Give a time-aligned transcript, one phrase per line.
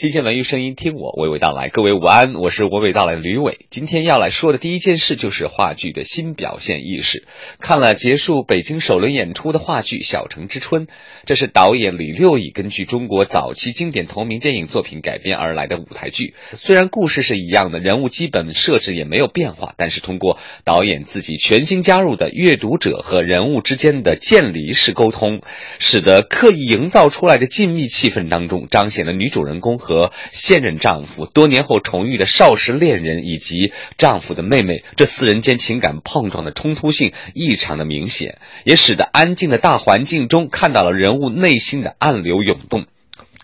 [0.00, 1.68] 新鲜文娱声音，听我娓娓道来。
[1.68, 3.66] 各位午安，我是娓娓道来的吕伟。
[3.68, 7.26] 今天要来说的第一件事就是话剧的新表现意识。
[7.60, 10.86] 看了结束北京首轮演出的话剧《小城之春》，
[11.26, 16.32] 这是导演李六乙根据中国早期经典同名电影作品改编而来的舞台剧。
[16.52, 25.42] 虽然故事是一样的，人物基本设置也没有变化，但是通过导演自己全新加入的阅读者和人物之间的渐离式沟通，
[25.78, 29.89] 使得刻意营造出来的静谧气氛当中，彰显了女主人公和。
[29.90, 42.86] 和现任丈夫多年后重遇的少时恋人以及丈夫的妹妹，这四人间情感碰撞的冲突性异常的明显，也使得安静的大环境中看到了人物内心的暗流涌动，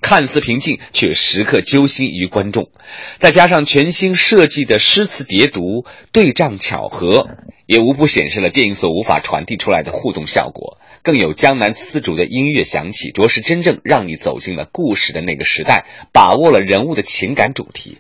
[0.01, 2.71] 看似平静却时刻揪心于观众。
[3.19, 7.27] 再加上全新设计的诗词叠读、对仗巧合，
[7.67, 10.79] 也无不显示了电影所无法传递出来的互动效果。
[11.07, 17.99] 更有江南丝竹的音乐响起，着实真正让你走进了故事的那个时代，把握了人物的情感主题。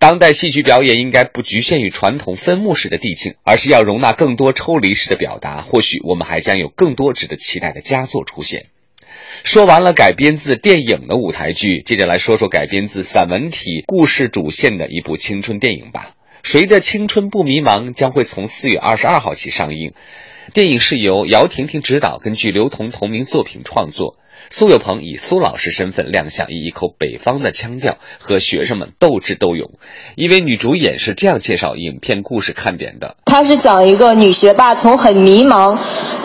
[0.00, 5.62] 当代戏剧表演应该不局限于传统分幕式的递进，而是要容纳更多抽离式的表达。
[5.62, 8.66] 或许我们还将有更多值得期待的佳作出现。
[9.44, 16.16] 说完了改编自电影的舞台剧，接着来说说改编自散文体故事主线的一部青春电影吧。
[16.42, 19.92] 谁的青春不迷茫将会从四月二十二号起上映。
[20.54, 24.16] 电影是由姚婷婷执导，根据刘同同名作品创作。
[24.50, 29.72] 苏有朋以苏老师身份亮相，以一口北方的腔调和学生们斗智斗勇。
[30.16, 35.78] 一位女主演是这样介绍影片故事看点的：她是讲一个女学霸从很迷茫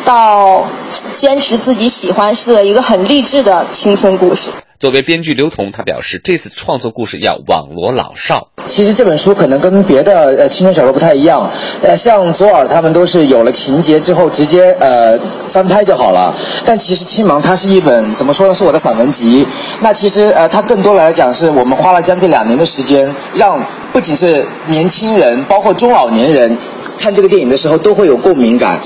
[0.06, 0.70] 到
[1.16, 4.52] 坚持自己喜欢事的一个很励志的青春故事。
[4.84, 8.50] 作为编剧刘同，他表示这次创作故事要网罗老少。
[8.70, 11.50] 其实这本书可能跟别的呃青春小说不太一样，
[11.82, 15.18] 呃，像左耳他们都是有了情节之后直接呃
[15.48, 16.36] 翻拍就好了。
[16.66, 18.54] 但其实《青芒》它是一本怎么说呢？
[18.54, 19.48] 是我的散文集。
[19.80, 26.58] 那其实呃它更多来讲是我们花了将近两年的时间，让不仅是年轻人，包括中老年人
[27.00, 28.82] 看这个电影的时候都会有共鸣感。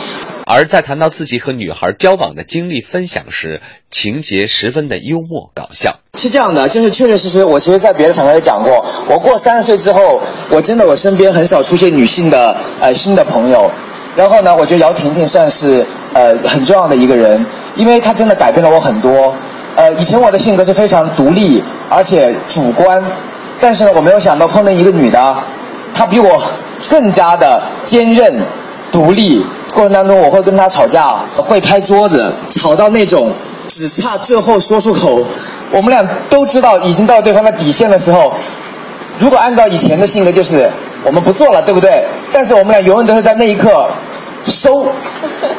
[0.49, 5.99] 而在谈到自己和女孩交往的经历分享时，情节十分的幽默搞笑。
[6.17, 13.69] 是这样的，就是确确实实，我其实，在别的场合也讲过，我过三十岁之后，我真的我身边很少出现女性的呃新的朋友。
[14.15, 19.35] 然后呢，我觉得姚婷婷算是呃很重要的一个人，因为她真的改变了我很多。
[19.75, 23.03] 呃，以前我的性格是非常独立而且主观，
[23.59, 25.43] 但是呢，我没有想到碰到一个女的，
[25.93, 26.41] 她比我
[26.89, 28.41] 更加的坚韧、
[28.93, 29.45] 独立。
[29.77, 33.31] 过程当中，我会跟他吵架，会拍桌子，吵到那种
[33.67, 35.21] 只差最后说出口，
[35.69, 38.33] 我们俩都知道已经到对方的底线的时候，
[39.19, 40.67] 如果按照以前的性格，就是
[41.05, 42.03] 我们不做了，对不对？
[42.33, 43.87] 但是我们俩永远都是在那一刻
[44.47, 44.83] 收，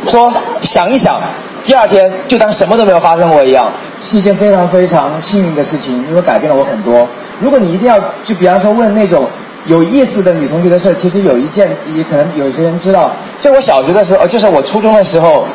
[0.09, 0.33] 说
[0.65, 1.23] 想一想，
[1.65, 7.07] 第二天就当什么都没有发生过一样，是一件非常非常幸运的事情，因为改变了我很多。
[7.39, 9.29] 如果你一定要就比方说问那种。
[9.67, 13.11] 有意思的女同学的事其实有一件，也可能有些人知道。
[13.41, 15.47] 就我小学的时候，就是我初中的时候，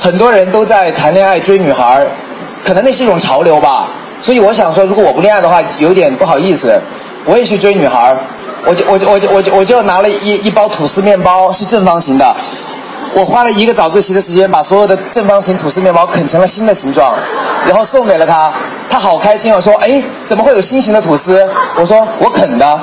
[0.00, 2.06] 很多人都在谈恋爱追女孩
[2.64, 3.88] 可能那是一种潮流吧。
[4.22, 6.78] 所以我想说，如果我不恋爱的话，有点不好意思。
[7.24, 8.16] 我也去追女孩
[8.64, 12.36] 我就我就我就我就我就拿了一一包吐司面包，是正方形的。
[13.14, 17.14] 我花了一个早自习的时间，把所有的正方形吐司面包啃成了新的形状，
[17.66, 18.52] 然后送给了他。
[18.88, 22.80] 他好开心哦，说：“哎，怎么会有新型的吐司？”我说：“我啃的。”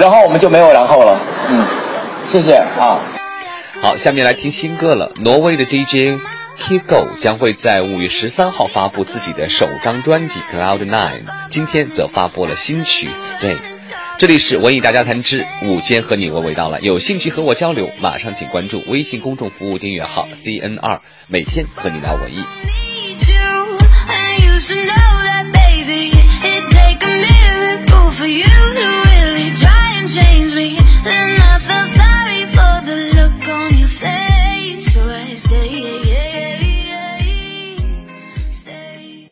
[0.00, 1.16] 然后我们就没有然后了。
[1.48, 1.64] 嗯，
[2.28, 2.98] 谢谢啊。
[3.82, 5.12] 好，下面来听新歌了。
[5.22, 6.22] 挪威的 DJ
[6.56, 13.56] Kigo 将会在五月十三号发布自己的首张专辑《Cloud Nine》，今天则发布了新曲《Stay》。
[14.18, 16.78] 这里是文艺大家谈之午间，和你娓娓道来。
[16.78, 22.44] 有兴趣和我交流，马上请关注微信公众服务订阅号 CNR，每天和你聊文艺。